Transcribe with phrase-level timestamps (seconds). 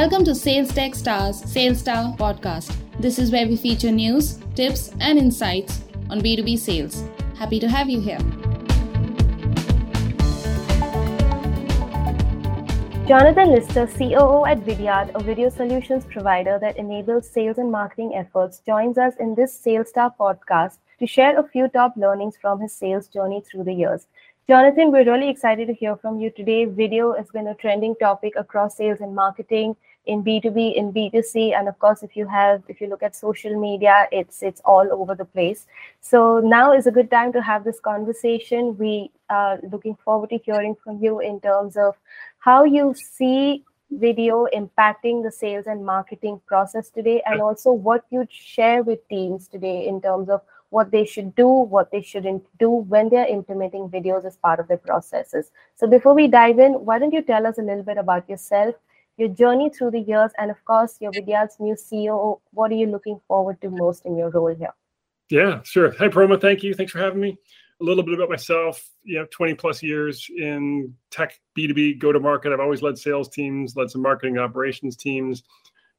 [0.00, 2.74] Welcome to Sales Tech Stars Sales Star podcast.
[3.00, 7.04] This is where we feature news, tips, and insights on B2B sales.
[7.38, 8.16] Happy to have you here.
[13.06, 18.62] Jonathan Lister, COO at Vidyard, a video solutions provider that enables sales and marketing efforts,
[18.64, 22.72] joins us in this Sales Star podcast to share a few top learnings from his
[22.72, 24.06] sales journey through the years.
[24.48, 26.64] Jonathan, we're really excited to hear from you today.
[26.64, 29.76] Video has been a trending topic across sales and marketing
[30.06, 33.58] in B2B, in B2C, and of course, if you have, if you look at social
[33.60, 35.66] media, it's it's all over the place.
[36.00, 38.76] So now is a good time to have this conversation.
[38.78, 41.96] We are looking forward to hearing from you in terms of
[42.38, 48.32] how you see video impacting the sales and marketing process today, and also what you'd
[48.32, 50.40] share with teams today in terms of
[50.70, 54.68] what they should do, what they shouldn't do when they're implementing videos as part of
[54.68, 55.50] their processes.
[55.74, 58.76] So before we dive in, why don't you tell us a little bit about yourself,
[59.20, 62.40] your journey through the years, and of course, you're Vidyard's new CEO.
[62.52, 64.74] What are you looking forward to most in your role here?
[65.28, 65.94] Yeah, sure.
[65.98, 66.38] Hi, Paroma.
[66.38, 66.74] Thank you.
[66.74, 67.38] Thanks for having me.
[67.80, 68.90] A little bit about myself.
[69.04, 72.52] You know, 20 plus years in tech, B2B, go to market.
[72.52, 75.44] I've always led sales teams, led some marketing operations teams.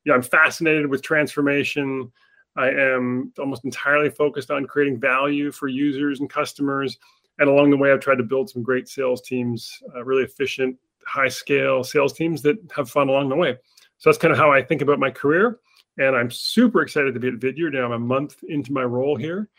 [0.03, 2.11] Yeah, I'm fascinated with transformation.
[2.57, 6.97] I am almost entirely focused on creating value for users and customers.
[7.39, 10.77] And along the way, I've tried to build some great sales teams, uh, really efficient,
[11.05, 13.57] high scale sales teams that have fun along the way.
[13.97, 15.59] So that's kind of how I think about my career.
[15.97, 17.73] And I'm super excited to be at Vidyard.
[17.73, 19.49] Now I'm a month into my role here.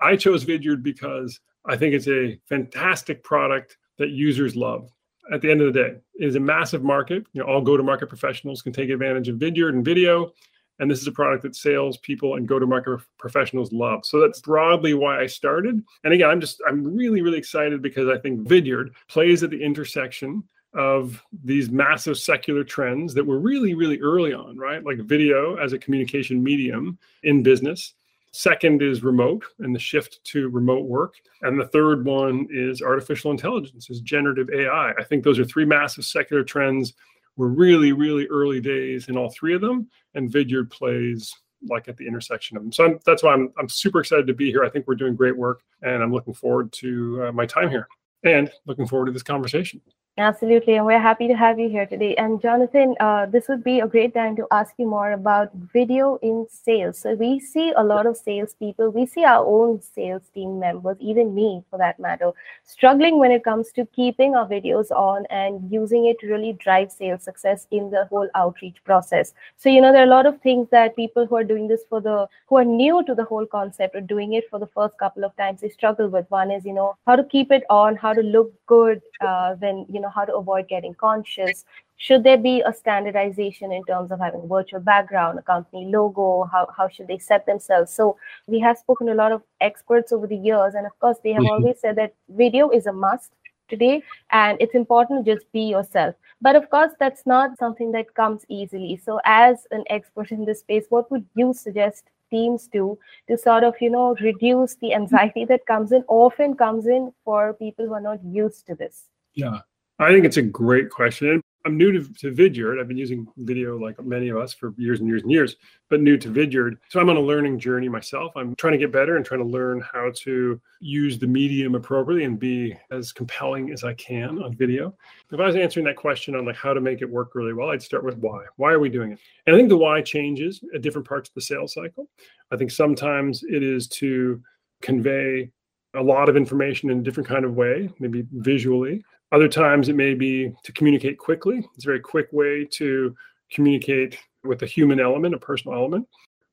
[0.00, 4.90] I chose Vidyard because I think it's a fantastic product that users love.
[5.32, 7.26] At the end of the day, it is a massive market.
[7.32, 10.32] You know, all go-to-market professionals can take advantage of Vidyard and video
[10.78, 14.04] and this is a product that sales people and go-to-market professionals love.
[14.04, 15.82] So that's broadly why I started.
[16.04, 19.62] And again, I'm just I'm really really excited because I think Vidyard plays at the
[19.62, 20.42] intersection
[20.76, 24.84] of these massive secular trends that were really really early on, right?
[24.84, 27.94] Like video as a communication medium in business.
[28.32, 31.14] Second is remote and the shift to remote work.
[31.40, 34.90] And the third one is artificial intelligence, is generative AI.
[34.90, 36.92] I think those are three massive secular trends
[37.36, 41.34] we're really, really early days in all three of them, and Vidyard plays
[41.68, 42.72] like at the intersection of them.
[42.72, 44.64] So I'm, that's why I'm, I'm super excited to be here.
[44.64, 47.88] I think we're doing great work, and I'm looking forward to uh, my time here
[48.24, 49.80] and looking forward to this conversation.
[50.18, 52.14] Absolutely, and we're happy to have you here today.
[52.14, 56.16] And Jonathan, uh, this would be a great time to ask you more about video
[56.22, 56.96] in sales.
[56.98, 61.34] So we see a lot of salespeople, we see our own sales team members, even
[61.34, 62.30] me for that matter,
[62.64, 66.90] struggling when it comes to keeping our videos on and using it to really drive
[66.90, 69.34] sales success in the whole outreach process.
[69.58, 71.84] So you know, there are a lot of things that people who are doing this
[71.90, 74.96] for the who are new to the whole concept or doing it for the first
[74.96, 76.24] couple of times they struggle with.
[76.30, 79.84] One is you know how to keep it on, how to look good uh, when
[79.90, 81.64] you know know how to avoid getting conscious.
[81.98, 86.44] Should there be a standardization in terms of having virtual background a company logo?
[86.44, 87.92] How, how should they set themselves?
[87.92, 91.18] So we have spoken to a lot of experts over the years and of course
[91.22, 91.64] they have mm-hmm.
[91.64, 93.32] always said that video is a must
[93.68, 96.14] today and it's important to just be yourself.
[96.40, 99.00] But of course that's not something that comes easily.
[99.02, 103.62] So as an expert in this space what would you suggest teams do to sort
[103.62, 107.94] of you know reduce the anxiety that comes in often comes in for people who
[107.94, 109.04] are not used to this?
[109.34, 109.60] Yeah
[109.98, 111.40] I think it's a great question.
[111.64, 112.78] I'm new to, to Vidyard.
[112.78, 115.56] I've been using video like many of us for years and years and years,
[115.90, 116.76] but new to Vidyard.
[116.90, 118.30] So I'm on a learning journey myself.
[118.36, 122.24] I'm trying to get better and trying to learn how to use the medium appropriately
[122.24, 124.94] and be as compelling as I can on video.
[125.32, 127.70] If I was answering that question on like how to make it work really well,
[127.70, 128.44] I'd start with why.
[128.56, 129.18] Why are we doing it?
[129.46, 132.08] And I think the why changes at different parts of the sales cycle.
[132.52, 134.40] I think sometimes it is to
[134.82, 135.50] convey
[135.94, 139.02] a lot of information in a different kind of way, maybe visually.
[139.36, 141.58] Other times it may be to communicate quickly.
[141.74, 143.14] It's a very quick way to
[143.52, 146.08] communicate with a human element, a personal element.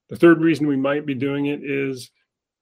[0.10, 2.12] The third reason we might be doing it is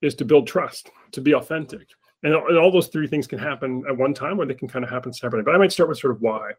[0.04, 1.88] is to build trust, to be authentic.
[2.22, 4.92] And, all those three things can happen at one time or they can kind of
[4.92, 5.44] happen separately.
[5.44, 6.52] But I might start with sort of why.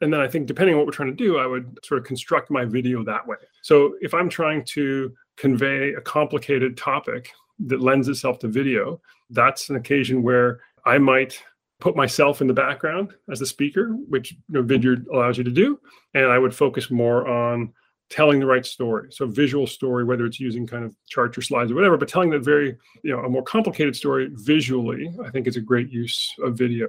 [0.00, 2.04] And then I think depending on what we're trying to do, I would sort of
[2.04, 3.36] construct my video that way.
[3.62, 7.30] So if I'm trying to convey a complicated topic
[7.66, 9.00] that lends itself to video,
[9.30, 11.40] that's an occasion where I might
[11.80, 15.50] put myself in the background as the speaker, which you know, Vidyard allows you to
[15.50, 15.80] do.
[16.14, 17.72] And I would focus more on
[18.10, 19.08] telling the right story.
[19.12, 22.30] So visual story, whether it's using kind of charts or slides or whatever, but telling
[22.30, 26.34] that very, you know, a more complicated story visually, I think is a great use
[26.42, 26.88] of video.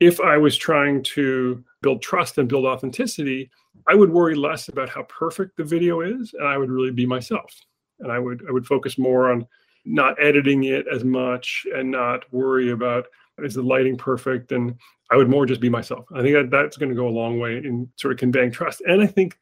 [0.00, 3.50] If I was trying to build trust and build authenticity,
[3.86, 7.06] I would worry less about how perfect the video is, and I would really be
[7.06, 7.52] myself.
[8.00, 9.46] And I would I would focus more on
[9.84, 13.06] not editing it as much and not worry about
[13.44, 14.52] is the lighting perfect?
[14.52, 14.74] And
[15.10, 16.06] I would more just be myself.
[16.14, 18.82] I think that that's going to go a long way in sort of conveying trust.
[18.86, 19.38] And I think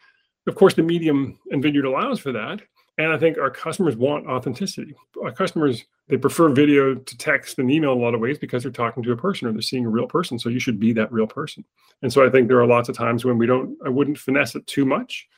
[0.46, 2.62] Of course, the medium and Vidyard allows for that.
[2.98, 4.94] And I think our customers want authenticity.
[5.22, 8.62] Our customers, they prefer video to text and email in a lot of ways because
[8.62, 10.38] they're talking to a person or they're seeing a real person.
[10.38, 11.64] So you should be that real person.
[12.02, 14.54] And so I think there are lots of times when we don't, I wouldn't finesse
[14.54, 15.28] it too much.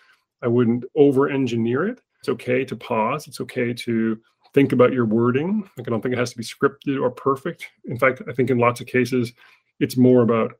[0.41, 2.01] I wouldn't over engineer it.
[2.21, 3.27] It's okay to pause.
[3.27, 4.21] It's okay to
[4.59, 5.63] think about your wording.
[5.77, 7.69] Like I don't think it has to be scripted or perfect.
[7.85, 9.33] In fact, I think in lots of cases,
[9.79, 10.55] it's more about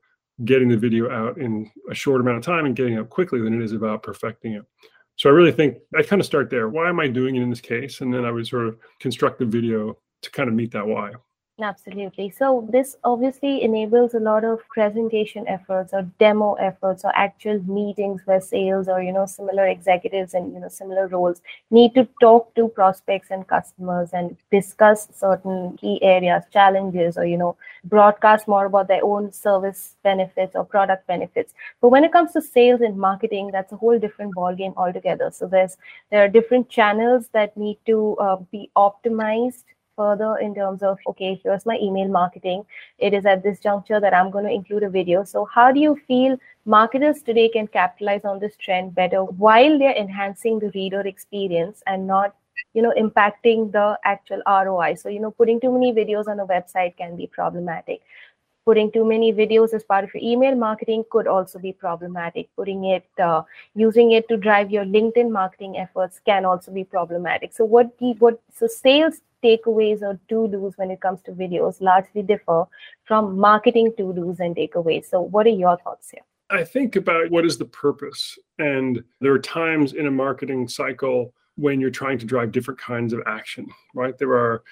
[0.45, 3.53] getting the video out in a short amount of time and getting out quickly than
[3.53, 4.63] it is about perfecting it.
[5.17, 6.69] So I really think I kind of start there.
[6.69, 7.99] Why am I doing it in this case?
[7.99, 11.11] And then I would sort of construct the video to kind of meet that why.
[11.61, 12.29] Absolutely.
[12.29, 18.21] So this obviously enables a lot of presentation efforts or demo efforts or actual meetings
[18.23, 22.55] where sales or you know similar executives and you know similar roles need to talk
[22.55, 28.65] to prospects and customers and discuss certain key areas, challenges, or you know broadcast more
[28.67, 31.53] about their own service benefits or product benefits.
[31.81, 35.29] But when it comes to sales and marketing, that's a whole different ballgame altogether.
[35.33, 35.75] So there's
[36.09, 39.63] there are different channels that need to uh, be optimized
[39.99, 42.65] further in terms of okay here's my email marketing.
[42.97, 45.23] It is at this juncture that i'm going to include a video.
[45.35, 50.01] So how do you feel marketers today can capitalize on this trend better while they're
[50.05, 52.35] enhancing the reader experience and not
[52.73, 56.45] you know impacting the actual roi so you know putting too many videos on a
[56.45, 58.01] website can be problematic
[58.69, 62.85] putting too many videos as part of your email marketing could also be problematic putting
[62.97, 63.41] it uh,
[63.85, 68.13] using it to drive your linkedin marketing efforts can also be problematic so what the,
[68.19, 72.65] what so sales takeaways or to dos when it comes to videos largely differ
[73.05, 75.05] from marketing to dos and takeaways.
[75.05, 76.21] So, what are your thoughts here?
[76.49, 78.37] I think about what is the purpose.
[78.57, 83.13] And there are times in a marketing cycle when you're trying to drive different kinds
[83.13, 84.17] of action, right?
[84.17, 84.63] There are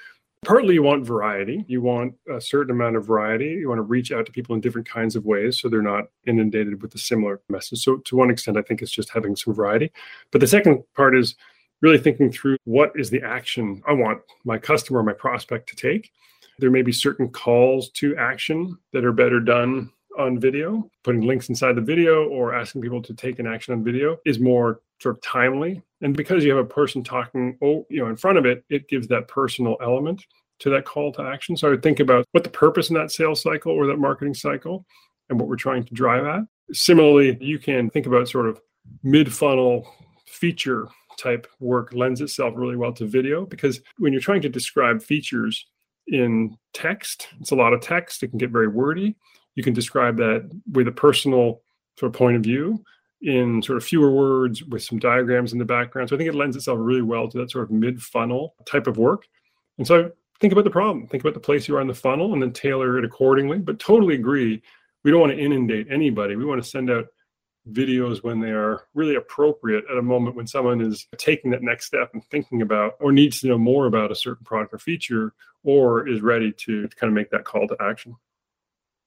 [0.48, 1.66] partly you want variety.
[1.68, 3.50] You want a certain amount of variety.
[3.50, 6.06] You want to reach out to people in different kinds of ways so they're not
[6.26, 7.80] inundated with a similar message.
[7.80, 9.92] So, to one extent, I think it's just having some variety.
[10.32, 11.36] But the second part is
[11.82, 16.12] really thinking through what is the action I want my customer, my prospect to take.
[16.60, 20.90] There may be certain calls to action that are better done on video.
[21.04, 24.40] Putting links inside the video or asking people to take an action on video is
[24.40, 25.82] more sort of timely.
[26.02, 28.90] And because you have a person talking, oh, you know, in front of it, it
[28.90, 30.26] gives that personal element
[30.60, 31.56] to that call to action.
[31.56, 34.34] So I would think about what the purpose in that sales cycle or that marketing
[34.34, 34.86] cycle
[35.30, 36.42] and what we're trying to drive at.
[36.72, 38.60] Similarly, you can think about sort of
[39.04, 39.88] mid funnel
[40.26, 40.88] feature
[41.18, 45.66] type work lends itself really well to video because when you're trying to describe features
[46.08, 48.24] in text, it's a lot of text.
[48.24, 49.16] It can get very wordy.
[49.58, 51.64] You can describe that with a personal
[51.98, 52.84] sort of point of view
[53.24, 56.10] in sort of fewer words with some diagrams in the background.
[56.10, 58.86] So I think it lends itself really well to that sort of mid funnel type
[58.86, 59.26] of work.
[59.80, 62.34] And so think about the problem, think about the place you are in the funnel
[62.34, 63.58] and then tailor it accordingly.
[63.58, 64.62] But totally agree.
[65.04, 66.36] We don't want to inundate anybody.
[66.36, 67.08] We want to send out
[67.72, 71.88] videos when they are really appropriate at a moment when someone is taking that next
[71.88, 75.34] step and thinking about or needs to know more about a certain product or feature
[75.64, 78.16] or is ready to kind of make that call to action.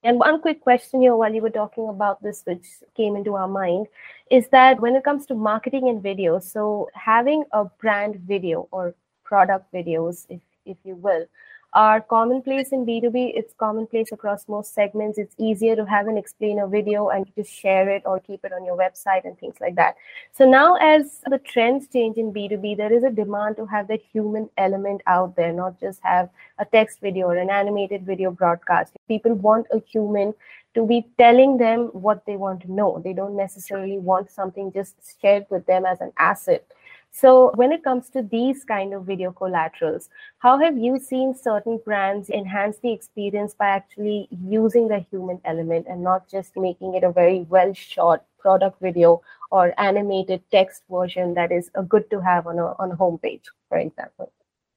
[0.02, 2.64] And one quick question here while you were talking about this, which
[2.96, 3.86] came into our mind,
[4.30, 8.94] is that when it comes to marketing and video, so having a brand video or
[9.24, 11.26] product videos, if if you will,
[11.72, 13.32] are commonplace in B2B.
[13.34, 15.18] It's commonplace across most segments.
[15.18, 18.64] It's easier to have an explainer video and just share it or keep it on
[18.64, 19.96] your website and things like that.
[20.32, 24.00] So now, as the trends change in B2B, there is a demand to have that
[24.12, 28.94] human element out there, not just have a text video or an animated video broadcast.
[29.06, 30.34] People want a human
[30.74, 33.00] to be telling them what they want to know.
[33.02, 36.64] They don't necessarily want something just shared with them as an asset
[37.12, 41.80] so when it comes to these kind of video collaterals, how have you seen certain
[41.84, 47.02] brands enhance the experience by actually using the human element and not just making it
[47.02, 52.20] a very well shot product video or animated text version that is a good to
[52.20, 54.32] have on a on a homepage, for example?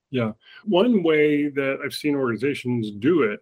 [0.10, 0.32] Yeah.
[0.66, 3.42] One way that I've seen organizations do it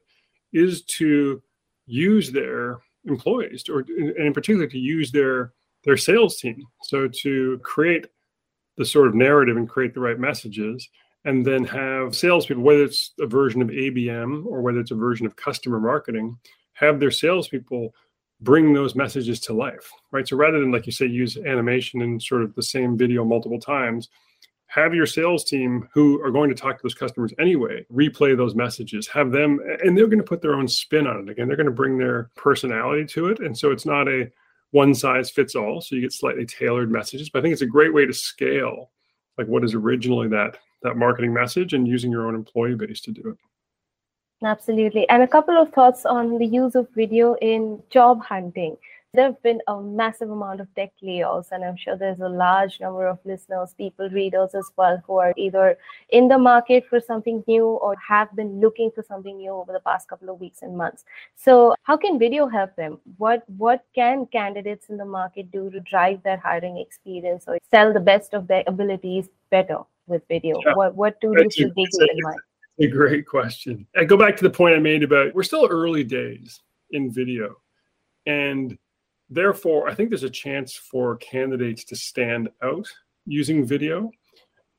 [0.54, 1.42] is to
[1.86, 5.54] use their employees or and in particular to use their
[5.86, 6.66] their sales team.
[6.84, 8.06] So to create
[8.82, 10.90] the sort of narrative and create the right messages
[11.24, 15.28] and then have salespeople, whether it's a version of ABM or whether it's a version
[15.28, 16.36] of customer marketing,
[16.74, 17.94] have their salespeople
[18.40, 20.28] bring those messages to life, right?
[20.28, 23.60] So rather than, like you say, use animation and sort of the same video multiple
[23.60, 24.10] times,
[24.66, 28.56] have your sales team who are going to talk to those customers anyway replay those
[28.56, 31.58] messages have them and they're going to put their own spin on it again they're
[31.58, 34.32] going to bring their personality to it and so it's not a
[34.72, 35.82] one size fits all.
[35.82, 37.30] So you get slightly tailored messages.
[37.30, 38.92] But I think it's a great way to scale
[39.38, 43.12] like what is originally that that marketing message and using your own employee base to
[43.12, 43.38] do it.
[44.44, 45.08] Absolutely.
[45.10, 48.76] And a couple of thoughts on the use of video in job hunting.
[49.14, 52.80] There have been a massive amount of tech layoffs, and I'm sure there's a large
[52.80, 55.78] number of listeners, people, readers as well, who are either
[56.10, 59.82] in the market for something new or have been looking for something new over the
[59.82, 61.04] past couple of weeks and months.
[61.36, 63.00] So, how can video help them?
[63.18, 67.92] What what can candidates in the market do to drive their hiring experience or sell
[67.92, 70.58] the best of their abilities better with video?
[70.66, 70.74] Yeah.
[70.76, 72.40] What what do you should they keep in mind?
[72.80, 73.86] A great question.
[73.98, 77.58] I go back to the point I made about we're still early days in video.
[78.26, 78.78] And
[79.32, 82.88] therefore, I think there's a chance for candidates to stand out
[83.26, 84.12] using video.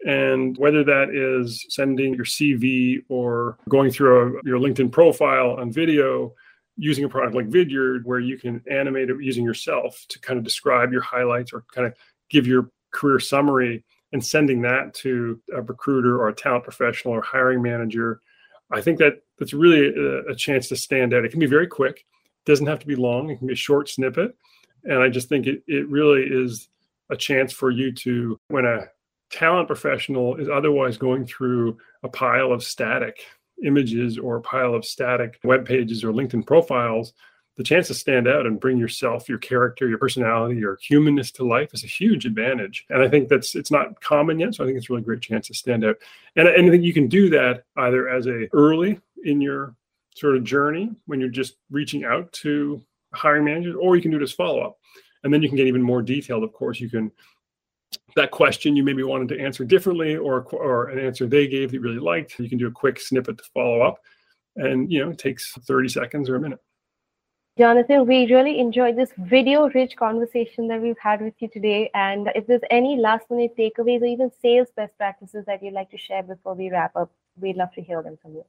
[0.05, 5.73] And whether that is sending your CV or going through a, your LinkedIn profile on
[5.73, 6.35] video,
[6.77, 10.45] using a product like Vidyard, where you can animate it using yourself to kind of
[10.45, 11.95] describe your highlights or kind of
[12.31, 17.23] give your career summary and sending that to a recruiter or a talent professional or
[17.23, 18.21] hiring manager.
[18.71, 21.25] I think that that's really a, a chance to stand out.
[21.25, 22.05] It can be very quick,
[22.45, 24.37] doesn't have to be long, it can be a short snippet
[24.85, 26.69] and I just think it, it really is
[27.11, 28.87] a chance for you to, when a
[29.31, 33.25] talent professional is otherwise going through a pile of static
[33.65, 37.13] images or a pile of static web pages or LinkedIn profiles,
[37.57, 41.47] the chance to stand out and bring yourself, your character, your personality, your humanness to
[41.47, 42.87] life is a huge advantage.
[42.89, 45.21] And I think that's it's not common yet, so I think it's a really great
[45.21, 45.97] chance to stand out.
[46.35, 49.75] And, and I think you can do that either as a early in your
[50.15, 52.83] sort of journey when you're just reaching out to
[53.15, 54.79] hiring managers, or you can do it as follow up.
[55.25, 56.43] And then you can get even more detailed.
[56.43, 57.13] Of course, you can
[58.17, 61.77] that question you maybe wanted to answer differently, or or an answer they gave that
[61.77, 62.39] you really liked.
[62.39, 64.01] You can do a quick snippet to follow up,
[64.57, 66.59] and you know it takes 30 seconds or a minute.
[67.59, 71.91] Jonathan, we really enjoyed this video rich conversation that we've had with you today.
[71.93, 75.91] And if there's any last minute takeaways or even sales best practices that you'd like
[75.91, 78.45] to share before we wrap up, we'd love to hear them from you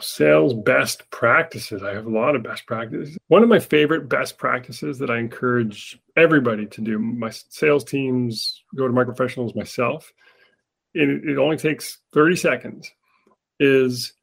[0.00, 1.82] sales best practices.
[1.82, 3.18] I have a lot of best practices.
[3.28, 8.62] One of my favorite best practices that I encourage everybody to do, my sales teams,
[8.74, 10.12] go to my professionals, myself,
[10.94, 12.90] it, it only takes 30 seconds,
[13.60, 14.14] is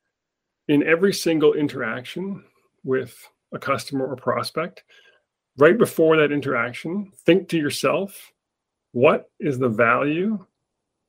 [0.67, 2.43] in every single interaction
[2.83, 3.15] with
[3.53, 4.83] a customer or prospect,
[5.57, 8.31] right before that interaction, think to yourself,
[8.91, 10.43] what is the value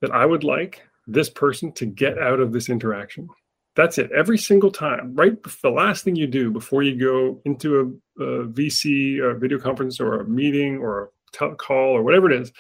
[0.00, 3.28] that I would like this person to get out of this interaction?
[3.76, 4.12] That's it.
[4.12, 5.36] Every single time, right?
[5.62, 10.00] The last thing you do before you go into a, a VC, a video conference,
[10.00, 12.52] or a meeting, or a call, or whatever it is,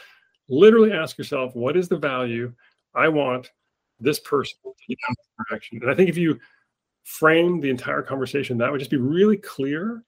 [0.48, 2.52] literally ask yourself, what is the value
[2.94, 3.52] I want
[4.00, 5.78] this person to get out of interaction?
[5.82, 6.38] And I think if you
[7.04, 10.02] frame the entire conversation that would just be really clear,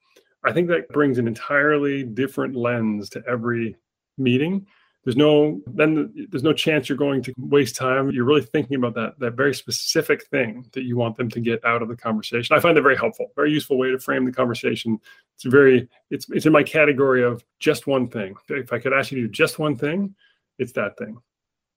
[0.44, 3.76] I think that brings an entirely different lens to every
[4.18, 4.66] meeting
[5.06, 8.10] there's no then there's no chance you're going to waste time.
[8.10, 11.64] You're really thinking about that that very specific thing that you want them to get
[11.64, 12.56] out of the conversation.
[12.56, 14.98] I find that very helpful very useful way to frame the conversation.
[15.36, 18.34] It's very it's it's in my category of just one thing.
[18.48, 20.14] If i could ask you to do just one thing
[20.58, 21.18] it's that thing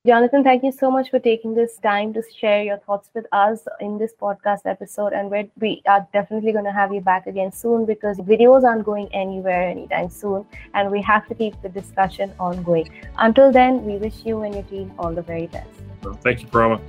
[0.07, 3.67] Jonathan, thank you so much for taking this time to share your thoughts with us
[3.81, 5.11] in this podcast episode.
[5.11, 8.85] And we're, we are definitely going to have you back again soon because videos aren't
[8.85, 10.45] going anywhere anytime soon.
[10.73, 12.89] And we have to keep the discussion ongoing.
[13.17, 15.67] Until then, we wish you and your team all the very best.
[16.23, 16.79] Thank you, Paroma.